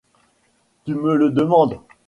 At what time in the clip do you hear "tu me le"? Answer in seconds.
0.83-1.29